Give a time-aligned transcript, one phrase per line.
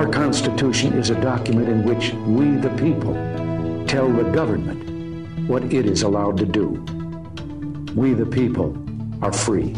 [0.00, 3.12] Our Constitution is a document in which we, the people,
[3.86, 6.68] tell the government what it is allowed to do.
[7.94, 8.74] We, the people,
[9.20, 9.74] are free.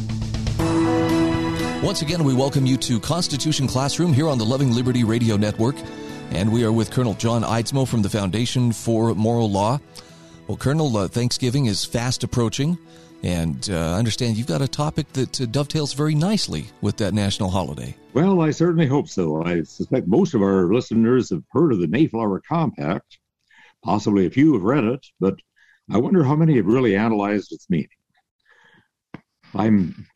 [1.85, 5.75] Once again, we welcome you to Constitution Classroom here on the Loving Liberty Radio Network.
[6.30, 9.80] And we are with Colonel John Eidsmoe from the Foundation for Moral Law.
[10.46, 12.79] Well, Colonel, uh, Thanksgiving is fast approaching.
[13.23, 17.50] And uh, understand you've got a topic that uh, dovetails very nicely with that national
[17.50, 17.95] holiday.
[18.14, 19.45] Well, I certainly hope so.
[19.45, 23.18] I suspect most of our listeners have heard of the Mayflower Compact.
[23.85, 25.35] Possibly a few have read it, but
[25.90, 27.89] I wonder how many have really analyzed its meaning.
[29.54, 29.67] I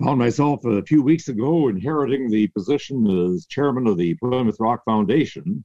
[0.03, 4.83] found myself a few weeks ago inheriting the position as chairman of the Plymouth Rock
[4.85, 5.65] Foundation.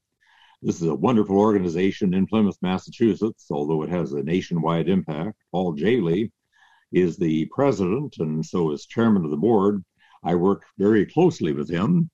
[0.62, 5.38] This is a wonderful organization in Plymouth, Massachusetts, although it has a nationwide impact.
[5.52, 6.30] Paul Jehle
[6.92, 9.84] is the president, and so is chairman of the board,
[10.24, 12.10] I work very closely with him.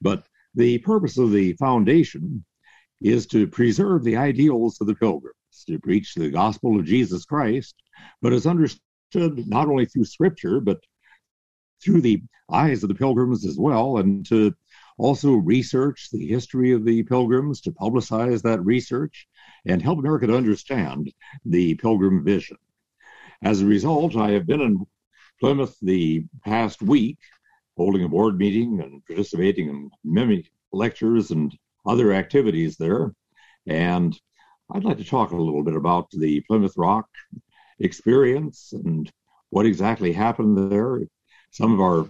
[0.00, 2.44] But the purpose of the foundation
[3.00, 7.74] is to preserve the ideals of the pilgrims, to preach the gospel of Jesus Christ,
[8.22, 10.80] but is understood not only through scripture, but
[11.82, 14.54] through the eyes of the pilgrims as well, and to
[14.98, 19.26] also research the history of the pilgrims, to publicize that research,
[19.66, 21.12] and help America to understand
[21.44, 22.56] the pilgrim vision.
[23.42, 24.86] As a result, I have been in
[25.40, 27.18] Plymouth the past week,
[27.76, 33.12] holding a board meeting and participating in many lectures and other activities there.
[33.66, 34.18] And
[34.72, 37.06] I'd like to talk a little bit about the Plymouth Rock
[37.78, 39.10] experience and
[39.50, 41.00] what exactly happened there.
[41.50, 42.08] Some of our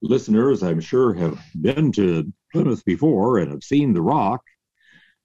[0.00, 4.42] listeners, I'm sure, have been to Plymouth before and have seen the rock.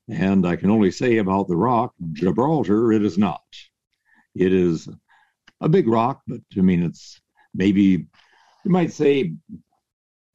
[0.09, 3.43] And I can only say about the rock, Gibraltar, it is not.
[4.35, 4.89] It is
[5.61, 7.21] a big rock, but I mean, it's
[7.53, 8.07] maybe,
[8.65, 9.33] you might say,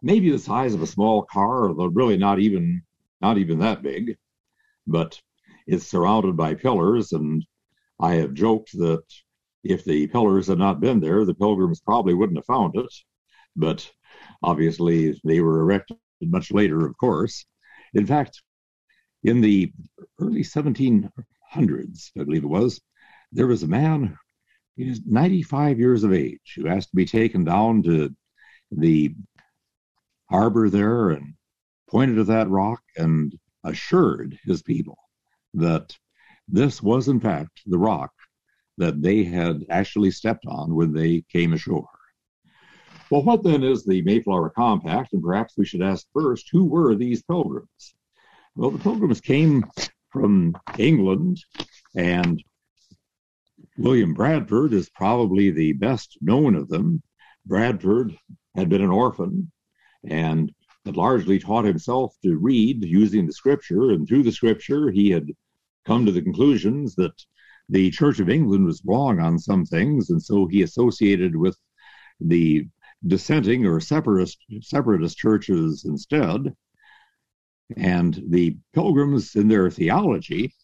[0.00, 2.82] maybe the size of a small car, although really not even,
[3.20, 4.16] not even that big.
[4.86, 5.20] But
[5.66, 7.44] it's surrounded by pillars, and
[8.00, 9.02] I have joked that
[9.64, 12.92] if the pillars had not been there, the pilgrims probably wouldn't have found it.
[13.56, 13.90] But
[14.42, 17.44] obviously, they were erected much later, of course.
[17.94, 18.42] In fact,
[19.24, 19.72] in the
[20.20, 21.10] early 1700s,
[22.16, 22.80] I believe it was,
[23.32, 24.16] there was a man
[24.76, 28.14] he is 95 years of age who has to be taken down to
[28.70, 29.14] the
[30.28, 31.34] harbor there and
[31.88, 34.98] pointed at that rock and assured his people
[35.54, 35.96] that
[36.48, 38.12] this was, in fact, the rock
[38.78, 41.88] that they had actually stepped on when they came ashore.
[43.10, 45.12] Well, what then is the Mayflower Compact?
[45.12, 47.94] And perhaps we should ask first who were these pilgrims?
[48.56, 49.64] Well, the pilgrims came
[50.10, 51.38] from England
[51.94, 52.42] and
[53.78, 57.02] William Bradford is probably the best known of them.
[57.44, 58.16] Bradford
[58.54, 59.52] had been an orphan
[60.02, 60.50] and
[60.86, 65.26] had largely taught himself to read using the scripture, and through the scripture, he had
[65.84, 67.12] come to the conclusions that
[67.68, 71.58] the Church of England was wrong on some things, and so he associated with
[72.20, 72.66] the
[73.06, 76.54] dissenting or separatist separatist churches instead.
[77.76, 80.54] And the pilgrims in their theology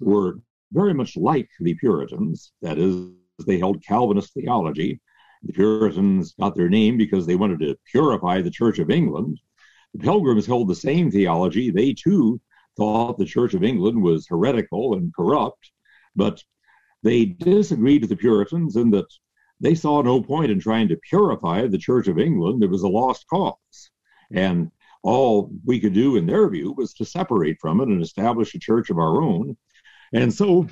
[0.00, 0.38] were
[0.74, 2.52] very much like the Puritans.
[2.60, 3.10] That is,
[3.46, 5.00] they held Calvinist theology.
[5.44, 9.40] The Puritans got their name because they wanted to purify the Church of England.
[9.94, 11.70] The Pilgrims held the same theology.
[11.70, 12.40] They too
[12.76, 15.70] thought the Church of England was heretical and corrupt,
[16.16, 16.42] but
[17.02, 19.06] they disagreed with the Puritans in that
[19.60, 22.64] they saw no point in trying to purify the Church of England.
[22.64, 23.90] It was a lost cause.
[24.32, 24.70] And
[25.02, 28.58] all we could do, in their view, was to separate from it and establish a
[28.58, 29.56] church of our own.
[30.14, 30.68] And so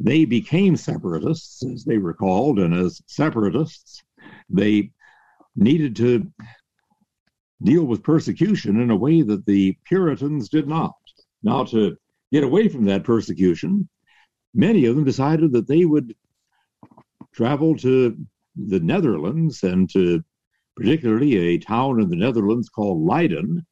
[0.00, 4.02] they became separatists, as they were called, and as separatists,
[4.48, 4.90] they
[5.54, 6.30] needed to
[7.62, 10.94] deal with persecution in a way that the Puritans did not.
[11.42, 11.96] Now, to
[12.32, 13.88] get away from that persecution,
[14.54, 16.14] many of them decided that they would
[17.32, 18.16] travel to
[18.56, 20.24] the Netherlands and to
[20.74, 23.66] particularly a town in the Netherlands called Leiden.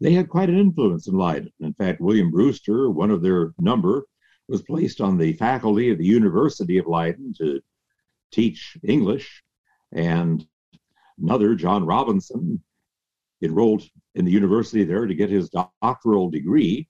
[0.00, 1.52] They had quite an influence in Leiden.
[1.60, 4.04] In fact, William Brewster, one of their number,
[4.48, 7.60] was placed on the faculty of the University of Leiden to
[8.30, 9.42] teach English,
[9.92, 10.46] and
[11.18, 12.62] another, John Robinson,
[13.42, 13.82] enrolled
[14.14, 16.88] in the university there to get his doctoral degree.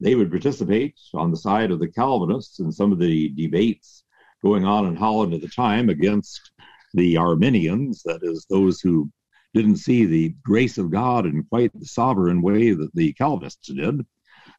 [0.00, 4.04] They would participate on the side of the Calvinists in some of the debates
[4.42, 6.50] going on in Holland at the time against
[6.92, 9.10] the Arminians, that is, those who
[9.54, 14.04] didn't see the grace of God in quite the sovereign way that the Calvinists did.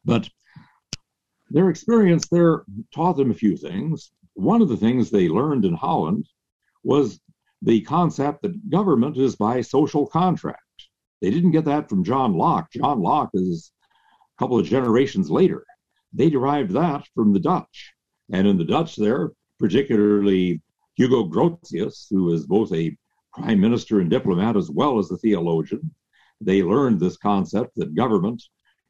[0.04, 0.28] But
[1.50, 2.64] their experience there
[2.94, 4.12] taught them a few things.
[4.34, 6.26] One of the things they learned in Holland
[6.84, 7.20] was
[7.62, 10.62] the concept that government is by social contract.
[11.20, 12.70] They didn't get that from John Locke.
[12.72, 13.72] John Locke is
[14.36, 15.64] a couple of generations later,
[16.12, 17.92] they derived that from the Dutch.
[18.32, 20.62] And in the Dutch, there, particularly
[20.94, 22.96] Hugo Grotius, who was both a
[23.32, 25.94] prime minister and diplomat as well as a theologian,
[26.40, 28.42] they learned this concept that government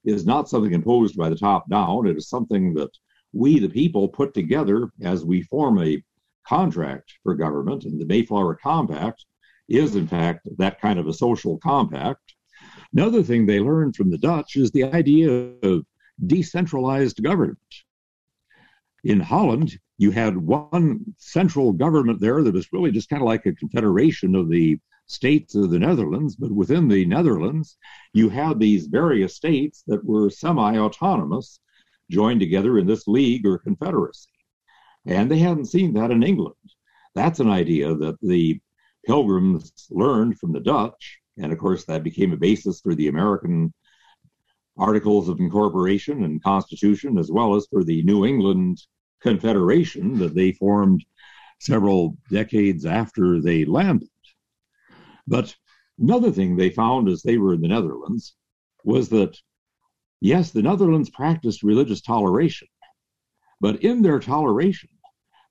[0.04, 2.06] is not something imposed by the top down.
[2.06, 2.90] It is something that
[3.32, 6.02] we, the people, put together as we form a
[6.46, 7.84] contract for government.
[7.84, 9.24] And the Mayflower Compact
[9.68, 12.34] is, in fact, that kind of a social compact.
[12.92, 15.30] Another thing they learned from the Dutch is the idea
[15.62, 15.84] of
[16.26, 17.58] decentralized government.
[19.04, 23.46] In Holland, you had one central government there that was really just kind of like
[23.46, 27.76] a confederation of the states of the Netherlands, but within the Netherlands,
[28.12, 31.60] you had these various states that were semi autonomous
[32.10, 34.30] joined together in this league or confederacy.
[35.06, 36.54] And they hadn't seen that in England.
[37.14, 38.60] That's an idea that the
[39.06, 41.18] pilgrims learned from the Dutch.
[41.38, 43.72] And of course, that became a basis for the American
[44.76, 48.80] Articles of Incorporation and Constitution, as well as for the New England
[49.20, 51.04] Confederation that they formed
[51.60, 54.08] several decades after they landed.
[55.28, 55.54] But
[55.98, 58.34] another thing they found as they were in the Netherlands
[58.82, 59.36] was that,
[60.22, 62.68] yes, the Netherlands practiced religious toleration,
[63.60, 64.88] but in their toleration,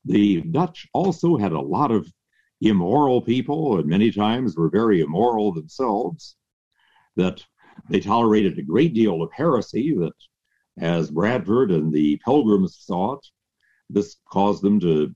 [0.03, 2.11] the Dutch also had a lot of
[2.59, 6.37] immoral people, and many times were very immoral themselves,
[7.15, 7.45] that
[7.87, 10.17] they tolerated a great deal of heresy that,
[10.79, 13.27] as Bradford and the Pilgrims saw it,
[13.91, 15.15] this caused them to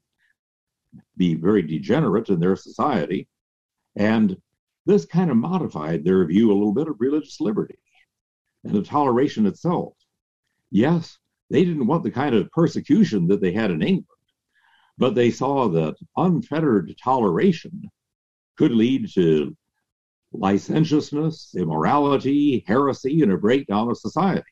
[1.18, 3.28] be very degenerate in their society.
[3.96, 4.38] And
[4.86, 7.80] this kind of modified their view a little bit of religious liberty
[8.64, 9.94] and of toleration itself.
[10.72, 11.18] Yes,
[11.50, 14.08] they didn't want the kind of persecution that they had in England,
[14.98, 17.90] but they saw that unfettered toleration
[18.58, 19.56] could lead to
[20.34, 24.44] licentiousness, immorality, heresy, and a breakdown of society.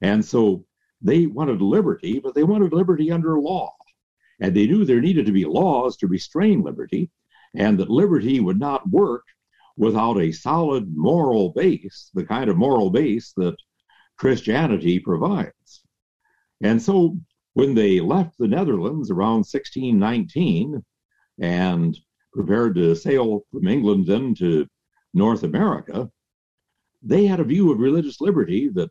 [0.00, 0.64] And so
[1.02, 3.74] they wanted liberty, but they wanted liberty under law.
[4.40, 7.10] And they knew there needed to be laws to restrain liberty,
[7.54, 9.24] and that liberty would not work
[9.76, 13.56] without a solid moral base, the kind of moral base that
[14.16, 15.82] Christianity provides.
[16.62, 17.16] And so
[17.54, 20.82] when they left the Netherlands around 1619
[21.40, 21.98] and
[22.32, 24.66] prepared to sail from England then to
[25.12, 26.10] North America,
[27.02, 28.90] they had a view of religious liberty that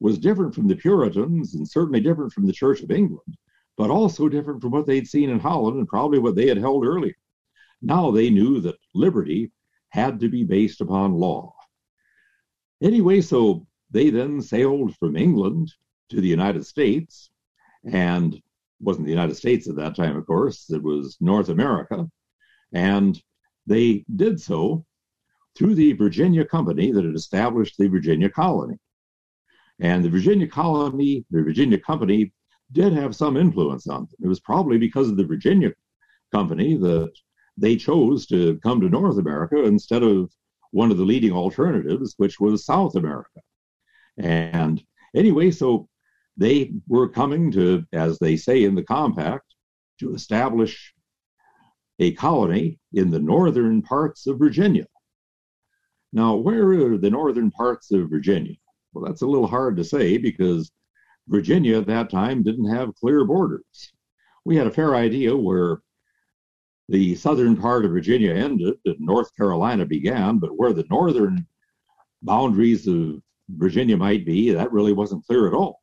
[0.00, 3.36] was different from the Puritans and certainly different from the Church of England,
[3.76, 6.84] but also different from what they'd seen in Holland and probably what they had held
[6.84, 7.16] earlier.
[7.82, 9.50] Now they knew that liberty
[9.90, 11.54] had to be based upon law.
[12.82, 15.72] Anyway, so they then sailed from England
[16.10, 17.30] to the United States,
[17.90, 18.40] and
[18.80, 22.08] wasn't the United States at that time, of course, it was North America.
[22.72, 23.20] And
[23.66, 24.84] they did so
[25.56, 28.76] through the Virginia Company that had established the Virginia colony.
[29.80, 32.32] And the Virginia colony, the Virginia Company,
[32.72, 34.08] did have some influence on them.
[34.22, 35.72] It was probably because of the Virginia
[36.32, 37.12] Company that
[37.58, 40.30] they chose to come to North America instead of
[40.70, 43.40] one of the leading alternatives, which was South America.
[44.16, 44.82] And
[45.14, 45.88] anyway, so
[46.36, 49.54] they were coming to, as they say in the compact,
[50.00, 50.94] to establish
[51.98, 54.86] a colony in the northern parts of Virginia.
[56.12, 58.54] Now, where are the northern parts of Virginia?
[58.92, 60.70] Well, that's a little hard to say because
[61.26, 63.92] Virginia at that time didn't have clear borders.
[64.44, 65.82] We had a fair idea where
[66.88, 71.46] the southern part of Virginia ended and North Carolina began, but where the northern
[72.22, 75.82] boundaries of Virginia might be, that really wasn't clear at all.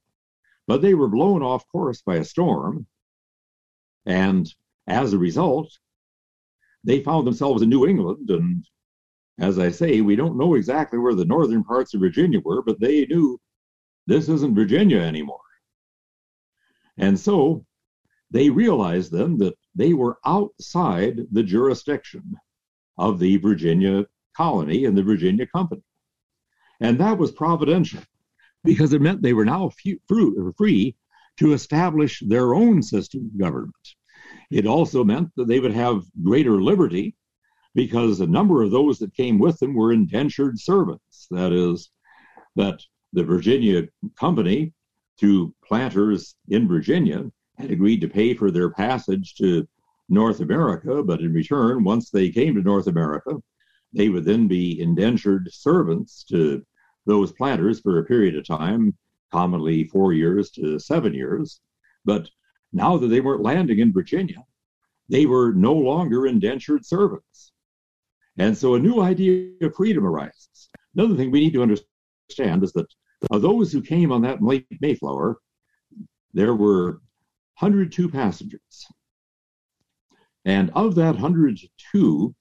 [0.67, 2.87] But they were blown off course by a storm,
[4.05, 4.51] and
[4.87, 5.71] as a result,
[6.83, 8.65] they found themselves in New England and
[9.37, 12.79] as I say, we don't know exactly where the northern parts of Virginia were, but
[12.79, 13.39] they knew
[14.07, 15.39] this isn't Virginia anymore.
[16.97, 17.65] And so
[18.31, 22.23] they realized then that they were outside the jurisdiction
[22.97, 24.05] of the Virginia
[24.35, 25.83] colony and the Virginia company.
[26.79, 28.01] And that was providential
[28.63, 29.71] because it meant they were now
[30.07, 30.95] free
[31.37, 33.75] to establish their own system of government.
[34.49, 37.15] It also meant that they would have greater liberty
[37.73, 41.27] because a number of those that came with them were indentured servants.
[41.29, 41.91] That is,
[42.55, 42.81] that
[43.13, 43.83] the Virginia
[44.17, 44.73] company,
[45.19, 49.67] to planters in Virginia, had agreed to pay for their passage to
[50.09, 53.41] North America, but in return, once they came to North America,
[53.93, 56.65] they would then be indentured servants to
[57.05, 58.95] those planters for a period of time,
[59.31, 61.61] commonly four years to seven years.
[62.03, 62.29] But
[62.73, 64.43] now that they weren't landing in Virginia,
[65.09, 67.51] they were no longer indentured servants.
[68.37, 70.69] And so a new idea of freedom arises.
[70.95, 72.87] Another thing we need to understand is that
[73.31, 74.39] Of those who came on that
[74.81, 75.39] Mayflower,
[76.33, 77.01] there were
[77.59, 78.87] 102 passengers.
[80.43, 82.35] And of that 102,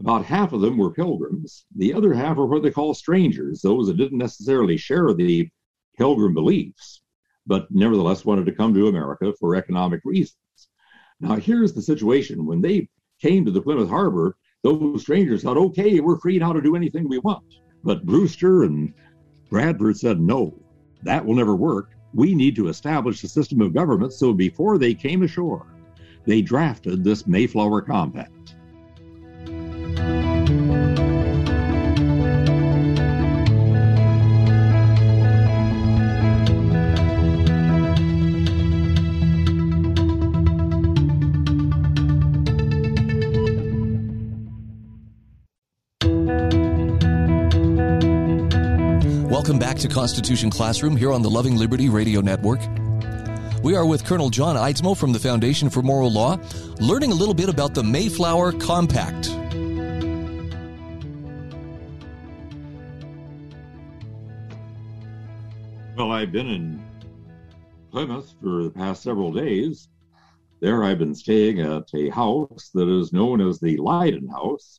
[0.00, 1.66] about half of them were pilgrims.
[1.76, 5.48] The other half are what they call strangers, those that didn't necessarily share the
[5.96, 7.02] pilgrim beliefs,
[7.46, 10.38] but nevertheless wanted to come to America for economic reasons.
[11.20, 12.46] Now, here's the situation.
[12.46, 12.88] When they
[13.22, 17.08] came to the Plymouth Harbor, those strangers thought, okay, we're free now to do anything
[17.08, 17.44] we want.
[17.84, 18.92] But Brewster and
[19.50, 20.58] Bradford said, no,
[21.02, 21.93] that will never work.
[22.14, 24.12] We need to establish a system of government.
[24.12, 25.66] So before they came ashore,
[26.24, 28.33] they drafted this Mayflower Compact.
[49.74, 52.60] Back to Constitution Classroom here on the Loving Liberty Radio Network.
[53.64, 56.38] We are with Colonel John Eidsmoe from the Foundation for Moral Law,
[56.78, 59.30] learning a little bit about the Mayflower Compact.
[65.96, 66.84] Well, I've been in
[67.90, 69.88] Plymouth for the past several days.
[70.60, 74.78] There, I've been staying at a house that is known as the Leyden House.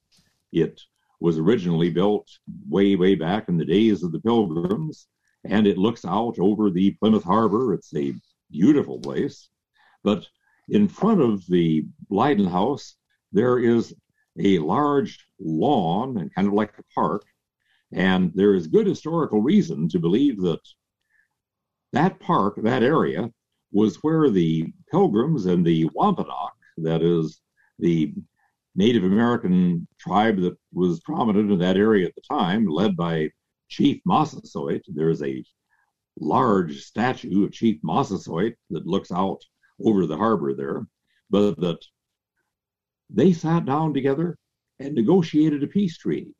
[0.53, 0.79] It
[1.19, 2.27] was originally built
[2.69, 5.07] way, way back in the days of the Pilgrims,
[5.43, 7.73] and it looks out over the Plymouth Harbor.
[7.73, 8.13] It's a
[8.51, 9.49] beautiful place.
[10.03, 10.27] But
[10.69, 12.95] in front of the Leyden House,
[13.31, 13.93] there is
[14.39, 17.23] a large lawn and kind of like a park.
[17.93, 20.61] And there is good historical reason to believe that
[21.93, 23.31] that park, that area,
[23.71, 27.41] was where the Pilgrims and the Wampanoag, that is
[27.79, 28.13] the
[28.75, 33.29] Native American tribe that was prominent in that area at the time, led by
[33.69, 34.81] Chief Massasoit.
[34.87, 35.43] There is a
[36.19, 39.41] large statue of Chief Massasoit that looks out
[39.83, 40.85] over the harbor there,
[41.29, 41.79] but that
[43.09, 44.37] they sat down together
[44.79, 46.33] and negotiated a peace treaty.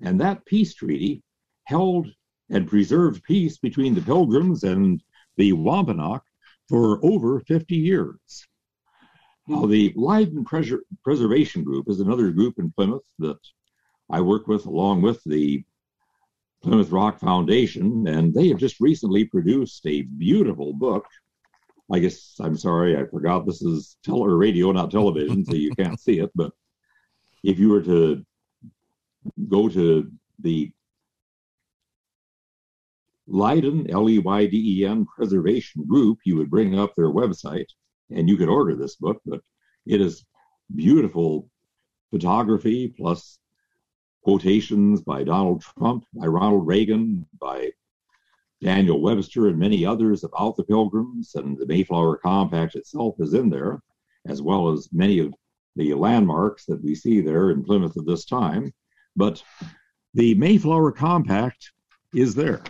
[0.00, 1.22] And that peace treaty
[1.64, 2.08] held
[2.50, 5.02] and preserved peace between the Pilgrims and
[5.36, 6.20] the Wampanoag
[6.68, 8.46] for over 50 years.
[9.50, 13.40] Now, the Leyden Pres- Preservation Group is another group in Plymouth that
[14.08, 15.64] I work with along with the
[16.62, 21.04] Plymouth Rock Foundation, and they have just recently produced a beautiful book.
[21.90, 25.98] I guess I'm sorry, I forgot this is tele- radio, not television, so you can't
[25.98, 26.30] see it.
[26.36, 26.52] But
[27.42, 28.24] if you were to
[29.48, 30.70] go to the
[33.26, 37.66] Leyden, L E Y D E N Preservation Group, you would bring up their website
[38.10, 39.40] and you could order this book, but
[39.86, 40.24] it is
[40.74, 41.48] beautiful
[42.10, 43.38] photography plus
[44.22, 47.70] quotations by Donald Trump, by Ronald Reagan, by
[48.60, 53.48] Daniel Webster, and many others about the Pilgrims, and the Mayflower Compact itself is in
[53.48, 53.80] there,
[54.26, 55.32] as well as many of
[55.76, 58.72] the landmarks that we see there in Plymouth at this time.
[59.16, 59.42] But
[60.12, 61.72] the Mayflower Compact
[62.14, 62.62] is there.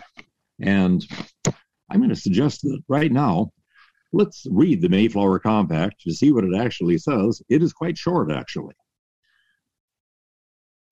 [0.61, 1.05] And
[1.89, 3.51] I'm going to suggest that right now
[4.13, 7.41] Let's read the Mayflower Compact to see what it actually says.
[7.47, 8.75] It is quite short, actually.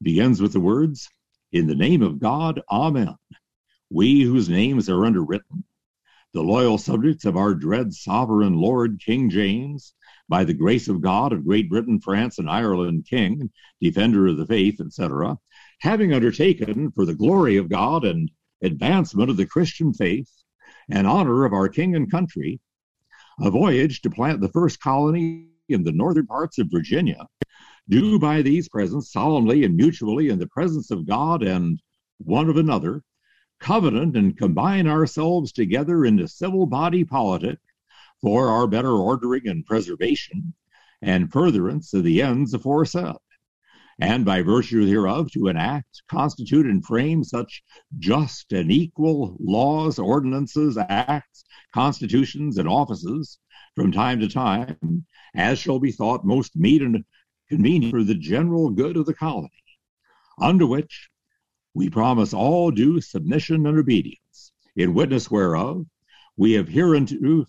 [0.01, 1.09] Begins with the words,
[1.51, 3.15] In the name of God, Amen.
[3.89, 5.65] We whose names are underwritten,
[6.31, 9.93] the loyal subjects of our dread sovereign Lord King James,
[10.29, 14.45] by the grace of God of Great Britain, France, and Ireland, King, defender of the
[14.45, 15.37] faith, etc.,
[15.81, 20.31] having undertaken for the glory of God and advancement of the Christian faith
[20.89, 22.61] and honor of our King and country,
[23.41, 27.25] a voyage to plant the first colony in the northern parts of Virginia,
[27.87, 31.79] do by these presents solemnly and mutually in the presence of God and
[32.17, 33.01] one of another,
[33.59, 37.57] covenant and combine ourselves together in the civil body politic
[38.21, 40.53] for our better ordering and preservation
[41.01, 43.15] and furtherance of the ends aforesaid,
[44.01, 47.61] and by virtue hereof to enact, constitute, and frame such
[47.97, 53.39] just and equal laws, ordinances, acts, constitutions, and offices
[53.75, 57.03] from time to time, as shall be thought most meet and
[57.49, 59.51] convenient for the general good of the colony,
[60.39, 61.09] under which
[61.73, 65.85] we promise all due submission and obedience, in witness whereof
[66.37, 67.45] we have hereunto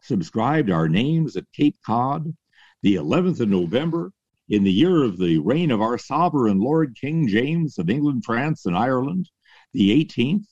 [0.00, 2.34] subscribed our names at Cape Cod,
[2.82, 4.12] the 11th of November,
[4.48, 8.66] in the year of the reign of our sovereign Lord King James of England, France,
[8.66, 9.28] and Ireland,
[9.72, 10.46] the 18th,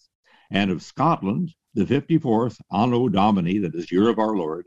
[0.51, 4.67] and of Scotland, the 54th Anno Domini, that is year of our Lord,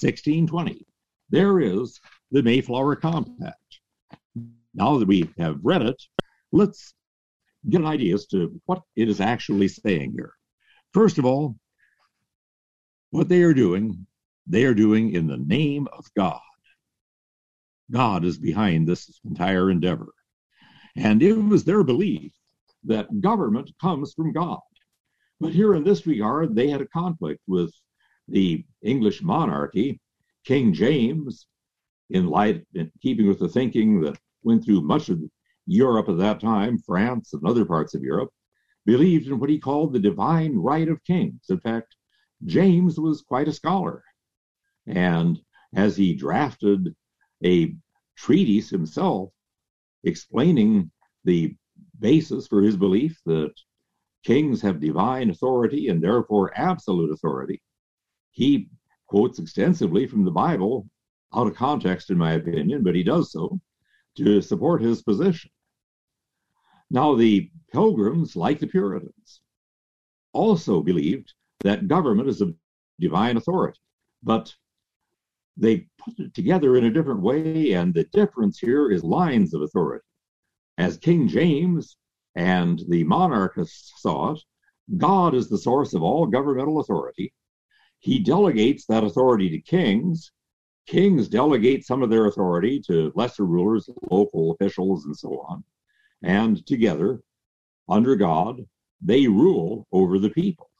[0.00, 0.86] 1620.
[1.30, 3.80] There is the Mayflower Compact.
[4.74, 6.02] Now that we have read it,
[6.52, 6.94] let's
[7.68, 10.32] get an idea as to what it is actually saying here.
[10.92, 11.56] First of all,
[13.10, 14.06] what they are doing,
[14.46, 16.40] they are doing in the name of God.
[17.94, 20.12] God is behind this entire endeavor.
[20.96, 22.32] And it was their belief
[22.82, 24.60] that government comes from God.
[25.40, 27.72] But here in this regard, they had a conflict with
[28.28, 30.00] the English monarchy,
[30.44, 31.46] King James,
[32.10, 35.20] in light, in keeping with the thinking that went through much of
[35.66, 38.30] Europe at that time, France and other parts of Europe,
[38.86, 41.46] believed in what he called the divine right of kings.
[41.48, 41.96] In fact,
[42.44, 44.02] James was quite a scholar.
[44.86, 45.40] And
[45.74, 46.94] as he drafted
[47.44, 47.74] a
[48.16, 49.30] treatise himself
[50.04, 50.90] explaining
[51.24, 51.54] the
[51.98, 53.52] basis for his belief that
[54.24, 57.60] kings have divine authority and therefore absolute authority,
[58.30, 58.68] he
[59.06, 60.88] quotes extensively from the Bible,
[61.34, 63.60] out of context, in my opinion, but he does so
[64.16, 65.50] to support his position.
[66.90, 69.40] Now, the Pilgrims, like the Puritans,
[70.32, 72.54] also believed that government is of
[73.00, 73.80] divine authority,
[74.22, 74.54] but
[75.56, 79.62] they put it together in a different way, and the difference here is lines of
[79.62, 80.04] authority.
[80.78, 81.96] As King James
[82.34, 84.40] and the monarchists saw it,
[84.98, 87.32] God is the source of all governmental authority.
[88.00, 90.32] He delegates that authority to kings.
[90.86, 95.64] Kings delegate some of their authority to lesser rulers, local officials, and so on
[96.24, 97.20] and together,
[97.88, 98.62] under God,
[99.02, 100.70] they rule over the people.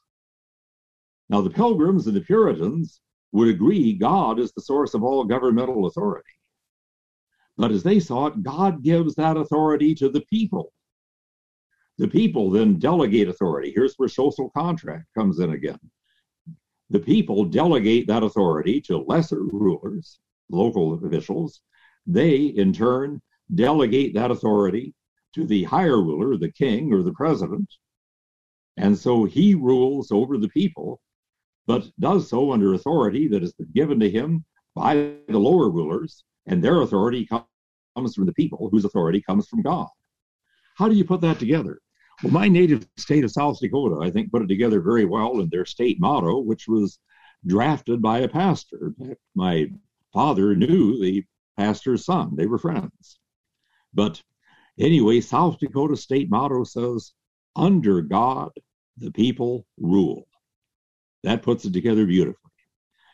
[1.29, 3.01] Now, the Pilgrims and the Puritans
[3.35, 6.31] would agree God is the source of all governmental authority.
[7.57, 10.73] But as they saw it, God gives that authority to the people.
[11.99, 13.73] The people then delegate authority.
[13.75, 15.81] Here's where social contract comes in again.
[16.91, 21.61] The people delegate that authority to lesser rulers, local officials.
[22.07, 23.21] They, in turn,
[23.53, 24.95] delegate that authority
[25.35, 27.69] to the higher ruler, the king or the president.
[28.77, 31.01] And so he rules over the people,
[31.67, 34.95] but does so under authority that has been given to him by
[35.29, 39.89] the lower rulers, and their authority comes from the people, whose authority comes from God.
[40.77, 41.81] How do you put that together?
[42.23, 45.49] Well, my native state of South Dakota, I think, put it together very well in
[45.49, 46.99] their state motto, which was
[47.47, 48.95] drafted by a pastor.
[49.35, 49.71] My
[50.13, 51.25] father knew the
[51.57, 53.19] pastor's son, they were friends.
[53.93, 54.23] But
[54.79, 57.13] Anyway, South Dakota state motto says,
[57.55, 58.51] under God,
[58.97, 60.27] the people rule.
[61.25, 62.51] That puts it together beautifully.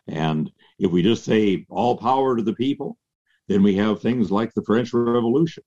[0.09, 2.99] And if we just say all power to the people,
[3.49, 5.63] then we have things like the French Revolution.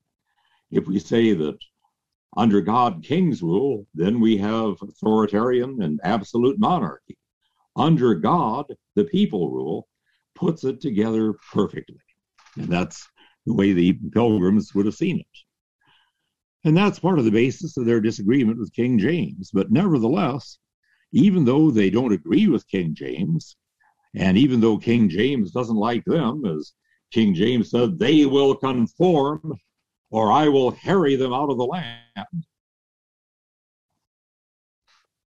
[0.70, 1.58] If we say that
[2.36, 7.18] under God, kings rule, then we have authoritarian and absolute monarchy.
[7.76, 9.88] Under God, the people rule,
[10.36, 12.00] puts it together perfectly.
[12.58, 13.08] And that's
[13.46, 15.28] the way the pilgrims would have seen it.
[16.66, 19.52] And that's part of the basis of their disagreement with King James.
[19.52, 20.58] But nevertheless,
[21.14, 23.56] even though they don't agree with King James,
[24.16, 26.74] and even though King James doesn't like them, as
[27.12, 29.54] King James said, they will conform
[30.10, 32.46] or I will harry them out of the land.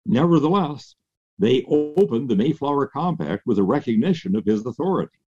[0.05, 0.95] Nevertheless,
[1.39, 5.19] they opened the Mayflower Compact with a recognition of his authority.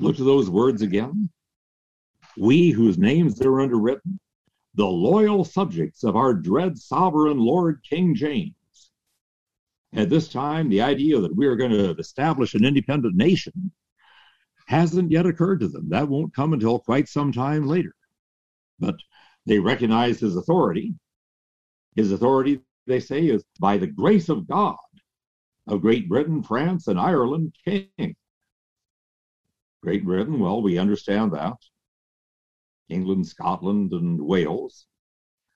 [0.00, 1.30] Look to those words again.
[2.36, 4.20] We whose names are underwritten
[4.74, 8.54] the loyal subjects of our dread sovereign Lord King James.
[9.94, 13.70] At this time, the idea that we are going to establish an independent nation
[14.66, 15.88] hasn't yet occurred to them.
[15.90, 17.94] That won't come until quite some time later.
[18.80, 18.96] But
[19.46, 20.94] they recognize his authority.
[21.94, 24.76] His authority, they say, is by the grace of God
[25.68, 28.16] of Great Britain, France, and Ireland king.
[29.82, 31.56] Great Britain, well, we understand that.
[32.88, 34.86] England, Scotland, and Wales.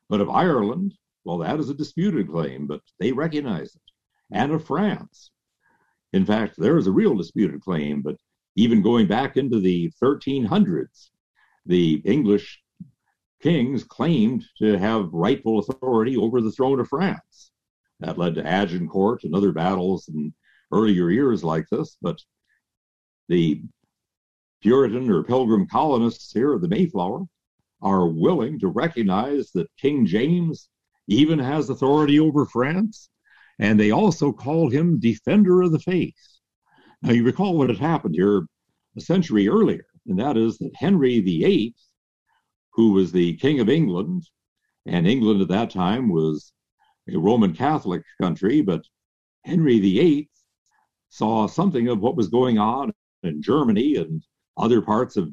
[0.08, 3.87] But of Ireland, well, that is a disputed claim, but they recognize it.
[4.30, 5.30] And of France.
[6.12, 8.16] In fact, there is a real disputed claim, but
[8.56, 11.10] even going back into the 1300s,
[11.66, 12.60] the English
[13.40, 17.52] kings claimed to have rightful authority over the throne of France.
[18.00, 20.34] That led to Agincourt and other battles in
[20.72, 22.18] earlier years like this, but
[23.28, 23.62] the
[24.60, 27.24] Puritan or Pilgrim colonists here of the Mayflower
[27.80, 30.68] are willing to recognize that King James
[31.06, 33.08] even has authority over France,
[33.58, 36.14] and they also call him defender of the faith.
[37.02, 38.46] Now, you recall what had happened here
[38.96, 41.74] a century earlier, and that is that Henry VIII,
[42.72, 44.24] who was the King of England,
[44.86, 46.52] and England at that time was
[47.08, 48.82] a Roman Catholic country, but
[49.44, 50.28] Henry VIII
[51.08, 52.92] saw something of what was going on
[53.22, 54.22] in Germany and
[54.56, 55.30] other parts of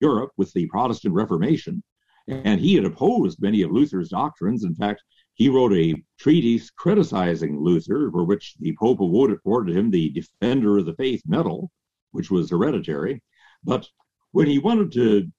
[0.00, 1.82] Europe with the Protestant Reformation.
[2.26, 4.64] And he had opposed many of Luther's doctrines.
[4.64, 5.02] In fact,
[5.38, 10.86] he wrote a treatise criticizing Luther, for which the Pope awarded him the Defender of
[10.86, 11.70] the Faith medal,
[12.10, 13.22] which was hereditary.
[13.62, 13.88] But
[14.32, 15.30] when he wanted to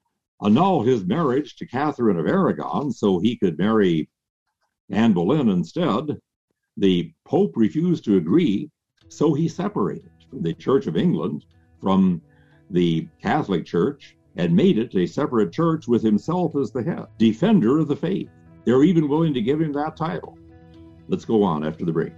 [0.41, 4.09] annul his marriage to Catherine of Aragon so he could marry
[4.89, 6.17] Anne Boleyn instead,
[6.77, 8.71] the Pope refused to agree,
[9.09, 11.45] so he separated from the Church of England
[11.81, 12.21] from
[12.69, 17.79] the Catholic Church and made it a separate church with himself as the head, defender
[17.79, 18.29] of the faith.
[18.65, 20.37] They're even willing to give him that title.
[21.07, 22.13] Let's go on after the break.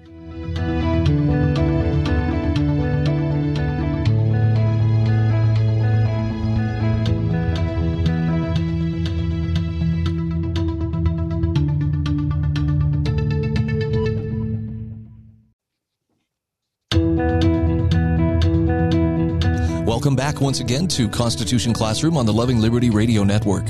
[20.32, 23.70] Back once again to Constitution Classroom on the Loving Liberty Radio Network.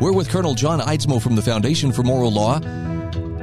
[0.00, 2.58] We're with Colonel John Eidsmoe from the Foundation for Moral Law.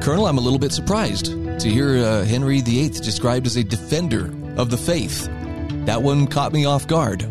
[0.01, 4.25] Colonel, I'm a little bit surprised to hear uh, Henry VIII described as a defender
[4.57, 5.27] of the faith.
[5.85, 7.21] That one caught me off guard.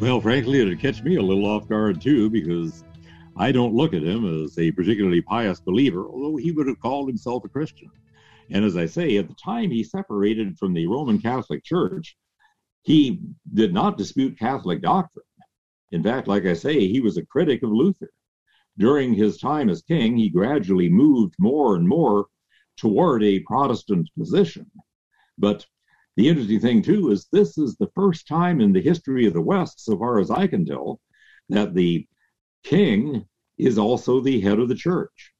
[0.00, 2.84] Well, frankly, it'd catch me a little off guard too, because
[3.36, 7.08] I don't look at him as a particularly pious believer, although he would have called
[7.08, 7.90] himself a Christian.
[8.50, 12.16] And as I say, at the time he separated from the Roman Catholic Church,
[12.84, 13.20] he
[13.54, 15.24] did not dispute Catholic doctrine.
[15.90, 18.10] In fact, like I say, he was a critic of Luther.
[18.76, 22.26] During his time as king, he gradually moved more and more
[22.76, 24.70] toward a Protestant position.
[25.38, 25.66] But
[26.16, 29.40] the interesting thing, too, is this is the first time in the history of the
[29.40, 31.00] West, so far as I can tell,
[31.48, 32.06] that the
[32.64, 35.32] king is also the head of the church.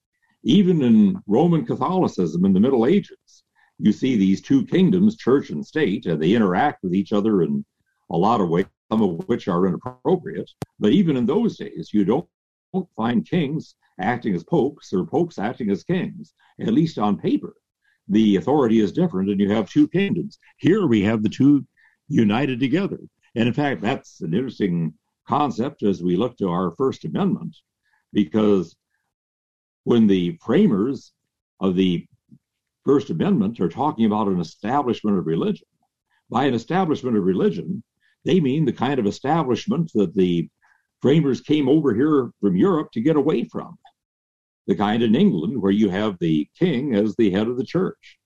[0.44, 3.43] Even in Roman Catholicism in the Middle Ages,
[3.78, 7.64] you see these two kingdoms, church and state, and they interact with each other in
[8.10, 10.50] a lot of ways, some of which are inappropriate.
[10.78, 12.28] But even in those days, you don't,
[12.72, 17.54] don't find kings acting as popes or popes acting as kings, at least on paper.
[18.08, 20.38] The authority is different, and you have two kingdoms.
[20.58, 21.64] Here we have the two
[22.08, 22.98] united together.
[23.34, 24.94] And in fact, that's an interesting
[25.26, 27.56] concept as we look to our First Amendment,
[28.12, 28.76] because
[29.84, 31.12] when the framers
[31.60, 32.06] of the
[32.84, 35.66] First Amendment are talking about an establishment of religion.
[36.30, 37.82] By an establishment of religion,
[38.24, 40.48] they mean the kind of establishment that the
[41.00, 43.78] framers came over here from Europe to get away from.
[44.66, 48.18] The kind in England where you have the king as the head of the church.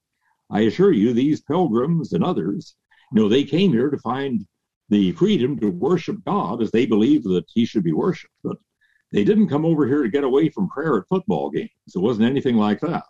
[0.50, 2.74] I assure you, these pilgrims and others,
[3.12, 4.44] you know, they came here to find
[4.88, 8.34] the freedom to worship God as they believed that he should be worshiped.
[8.42, 8.56] But
[9.12, 11.70] they didn't come over here to get away from prayer at football games.
[11.94, 13.04] It wasn't anything like that.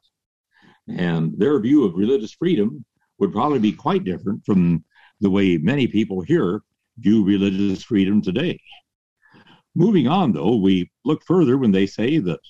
[0.89, 2.85] And their view of religious freedom
[3.19, 4.85] would probably be quite different from
[5.21, 6.63] the way many people here
[6.99, 8.61] view religious freedom today.
[9.75, 12.41] Moving on, though, we look further when they say that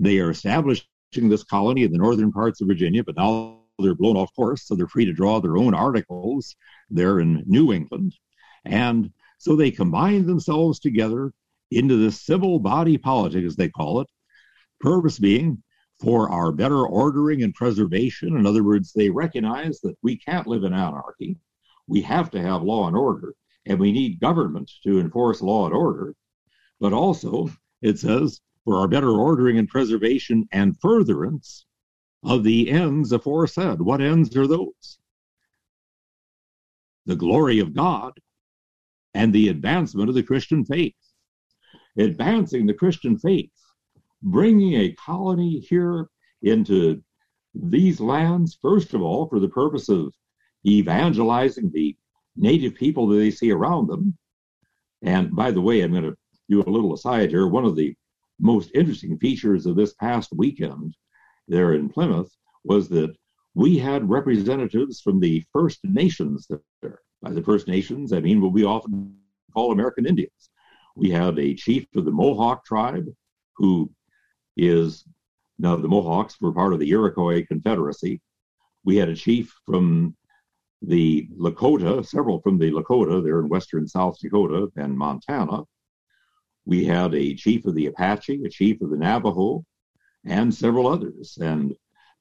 [0.00, 4.16] they are establishing this colony in the northern parts of Virginia, but now they're blown
[4.16, 6.56] off course, so they're free to draw their own articles
[6.90, 8.14] there in New England.
[8.64, 11.32] And so they combine themselves together
[11.70, 14.08] into this civil body politic, as they call it,
[14.80, 15.62] purpose being
[16.02, 18.36] for our better ordering and preservation.
[18.36, 21.36] In other words, they recognize that we can't live in anarchy.
[21.86, 23.34] We have to have law and order,
[23.66, 26.16] and we need government to enforce law and order.
[26.80, 27.50] But also,
[27.82, 31.66] it says, for our better ordering and preservation and furtherance
[32.24, 33.80] of the ends aforesaid.
[33.80, 34.98] What ends are those?
[37.06, 38.12] The glory of God
[39.14, 40.94] and the advancement of the Christian faith.
[41.96, 43.50] Advancing the Christian faith
[44.22, 46.08] bringing a colony here
[46.42, 47.02] into
[47.54, 50.14] these lands, first of all, for the purpose of
[50.66, 51.96] evangelizing the
[52.36, 54.16] native people that they see around them.
[55.02, 56.16] And by the way, I'm going to
[56.48, 57.46] do a little aside here.
[57.46, 57.94] One of the
[58.40, 60.94] most interesting features of this past weekend
[61.48, 63.14] there in Plymouth was that
[63.54, 66.48] we had representatives from the First Nations
[66.80, 67.00] there.
[67.20, 69.14] By the First Nations, I mean what we often
[69.52, 70.50] call American Indians.
[70.96, 73.08] We had a chief of the Mohawk tribe
[73.56, 73.90] who
[74.56, 75.04] is
[75.58, 78.20] now the Mohawks were part of the Iroquois Confederacy.
[78.84, 80.16] We had a chief from
[80.82, 85.62] the Lakota, several from the Lakota there in western South Dakota and Montana.
[86.64, 89.64] We had a chief of the Apache, a chief of the Navajo,
[90.24, 91.38] and several others.
[91.40, 91.74] And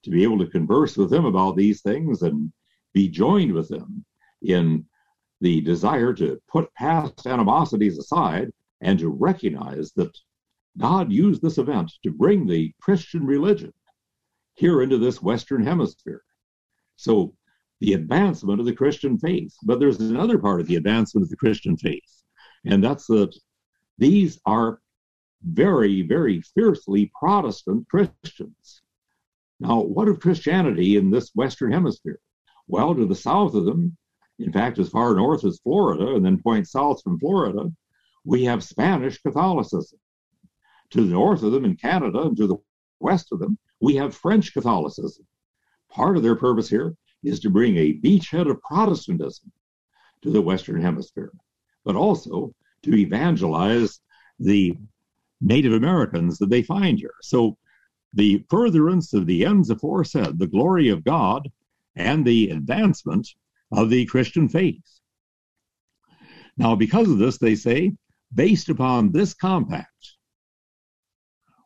[0.04, 2.52] to be able to converse with them about these things and
[2.94, 4.06] be joined with them
[4.42, 4.86] in
[5.42, 10.16] the desire to put past animosities aside and to recognize that
[10.78, 13.74] God used this event to bring the Christian religion
[14.56, 16.24] here into this Western Hemisphere.
[16.96, 17.34] So,
[17.80, 19.54] the advancement of the Christian faith.
[19.64, 22.24] But there's another part of the advancement of the Christian faith,
[22.66, 23.36] and that's that
[23.98, 24.80] these are
[25.44, 28.82] very, very fiercely Protestant Christians.
[29.60, 32.20] Now, what of Christianity in this Western Hemisphere?
[32.68, 33.98] Well, to the south of them,
[34.40, 37.72] in fact, as far north as Florida, and then point south from Florida,
[38.24, 40.00] we have Spanish Catholicism.
[40.92, 42.58] To the north of them in Canada and to the
[43.00, 45.26] west of them, we have French Catholicism.
[45.90, 49.52] Part of their purpose here is to bring a beachhead of Protestantism
[50.22, 51.32] to the Western Hemisphere,
[51.84, 54.00] but also to evangelize
[54.40, 54.78] the
[55.40, 57.14] Native Americans that they find here.
[57.22, 57.58] So
[58.14, 61.50] the furtherance of the ends aforesaid, the glory of God,
[61.96, 63.28] and the advancement
[63.72, 65.00] of the Christian faith.
[66.58, 67.94] Now, because of this, they say,
[68.34, 70.16] based upon this compact,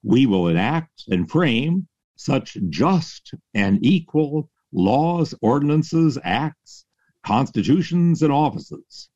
[0.05, 6.85] we will enact and frame such just and equal laws, ordinances, acts,
[7.23, 9.09] constitutions, and offices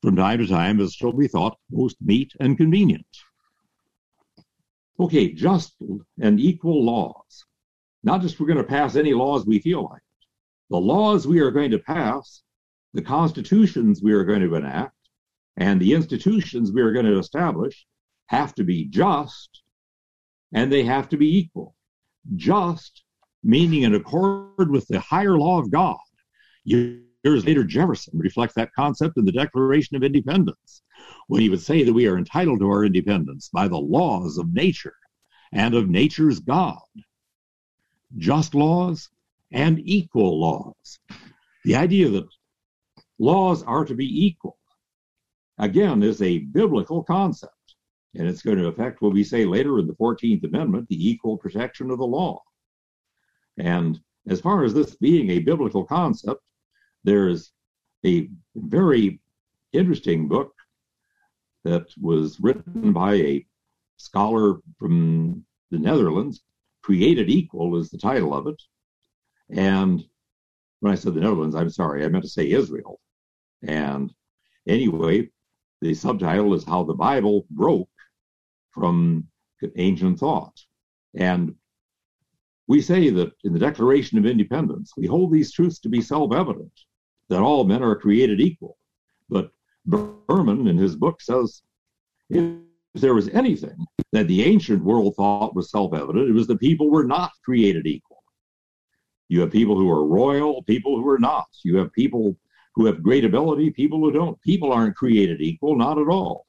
[0.00, 3.06] from time to time as shall be thought most meet and convenient.
[5.00, 5.74] Okay, just
[6.20, 7.44] and equal laws.
[8.04, 10.02] Not just we're going to pass any laws we feel like.
[10.70, 12.42] The laws we are going to pass,
[12.94, 14.94] the constitutions we are going to enact,
[15.56, 17.86] and the institutions we are going to establish
[18.26, 19.62] have to be just
[20.52, 21.74] and they have to be equal.
[22.36, 23.04] Just
[23.42, 25.98] meaning in accord with the higher law of God.
[26.64, 30.82] Years later, Jefferson reflects that concept in the Declaration of Independence
[31.28, 34.52] when he would say that we are entitled to our independence by the laws of
[34.52, 34.94] nature
[35.52, 36.78] and of nature's God.
[38.16, 39.08] Just laws
[39.52, 40.98] and equal laws.
[41.64, 42.26] The idea that
[43.18, 44.58] laws are to be equal,
[45.58, 47.54] again, is a biblical concept.
[48.14, 51.36] And it's going to affect what we say later in the 14th Amendment the equal
[51.36, 52.42] protection of the law.
[53.58, 56.40] And as far as this being a biblical concept,
[57.04, 57.52] there's
[58.04, 59.20] a very
[59.72, 60.52] interesting book
[61.64, 63.46] that was written by a
[63.96, 66.42] scholar from the Netherlands.
[66.82, 68.62] Created Equal is the title of it.
[69.50, 70.04] And
[70.80, 73.00] when I said the Netherlands, I'm sorry, I meant to say Israel.
[73.62, 74.12] And
[74.66, 75.30] anyway,
[75.80, 77.88] the subtitle is How the Bible Broke
[78.72, 79.26] from
[79.76, 80.58] Ancient Thought.
[81.14, 81.54] And
[82.66, 86.32] we say that in the Declaration of Independence, we hold these truths to be self
[86.34, 86.72] evident
[87.28, 88.76] that all men are created equal.
[89.28, 89.50] But
[89.86, 91.62] Berman, in his book, says
[92.30, 92.56] if
[92.94, 93.76] there was anything
[94.12, 97.86] that the ancient world thought was self evident, it was that people were not created
[97.86, 98.22] equal.
[99.28, 101.46] You have people who are royal, people who are not.
[101.64, 102.36] You have people
[102.74, 104.40] who have great ability, people who don't.
[104.42, 106.46] People aren't created equal, not at all.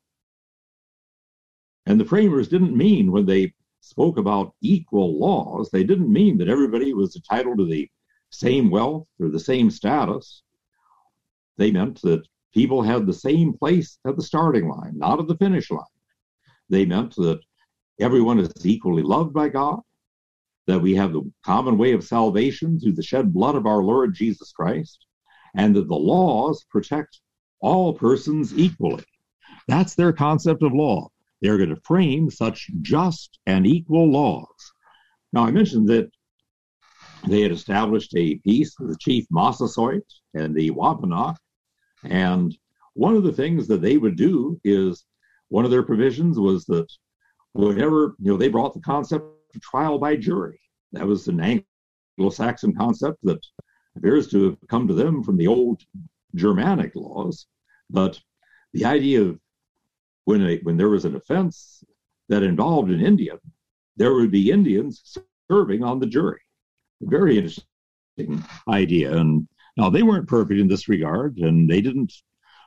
[1.85, 6.49] And the framers didn't mean when they spoke about equal laws, they didn't mean that
[6.49, 7.89] everybody was entitled to the
[8.29, 10.43] same wealth or the same status.
[11.57, 15.37] They meant that people had the same place at the starting line, not at the
[15.37, 15.83] finish line.
[16.69, 17.39] They meant that
[17.99, 19.79] everyone is equally loved by God,
[20.67, 24.13] that we have the common way of salvation through the shed blood of our Lord
[24.13, 25.05] Jesus Christ,
[25.55, 27.21] and that the laws protect
[27.59, 29.03] all persons equally.
[29.67, 31.09] That's their concept of law.
[31.41, 34.73] They're going to frame such just and equal laws.
[35.31, 36.09] Now, I mentioned that
[37.27, 41.35] they had established a peace with the chief Massasoit and the Wampanoag.
[42.03, 42.57] And
[42.93, 45.05] one of the things that they would do is
[45.49, 46.87] one of their provisions was that
[47.53, 49.25] whenever, you know, they brought the concept
[49.55, 50.59] of trial by jury.
[50.93, 53.45] That was an Anglo Saxon concept that
[53.95, 55.81] appears to have come to them from the old
[56.35, 57.47] Germanic laws.
[57.89, 58.19] But
[58.73, 59.39] the idea of
[60.25, 61.83] when when there was an offense
[62.29, 63.39] that involved an Indian,
[63.97, 65.17] there would be Indians
[65.49, 66.41] serving on the jury.
[67.01, 69.15] Very interesting idea.
[69.15, 72.13] And now they weren't perfect in this regard, and they didn't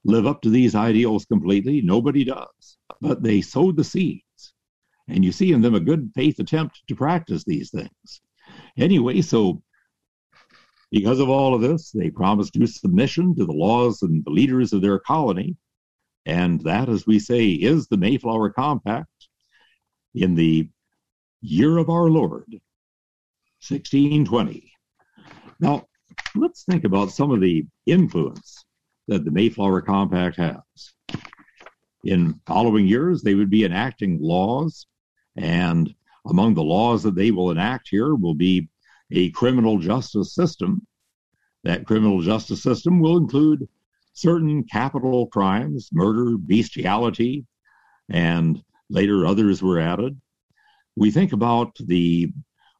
[0.04, 1.80] live up to these ideals completely.
[1.82, 2.78] Nobody does.
[3.00, 4.24] But they sowed the seeds.
[5.08, 8.20] And you see in them a good faith attempt to practice these things.
[8.76, 9.62] Anyway, so
[10.90, 14.72] because of all of this, they promised due submission to the laws and the leaders
[14.72, 15.56] of their colony
[16.26, 19.28] and that, as we say, is the Mayflower Compact
[20.14, 20.68] in the
[21.40, 22.46] year of our Lord,
[23.66, 24.72] 1620.
[25.58, 25.86] Now,
[26.34, 28.64] let's think about some of the influence
[29.08, 30.60] that the Mayflower Compact has.
[32.04, 34.86] In following years, they would be enacting laws,
[35.36, 35.92] and
[36.26, 38.68] among the laws that they will enact here will be
[39.10, 40.86] a criminal justice system.
[41.64, 43.68] That criminal justice system will include
[44.12, 47.46] certain capital crimes, murder, bestiality,
[48.08, 50.20] and later others were added.
[50.96, 52.32] We think about the